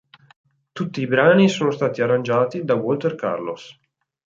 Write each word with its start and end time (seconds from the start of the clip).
Tutti 0.71 0.99
i 1.01 1.05
brani 1.05 1.47
sono 1.47 1.69
stati 1.69 2.01
arrangiati 2.01 2.63
da 2.63 2.73
Walter 2.73 3.13
Carlos. 3.13 3.79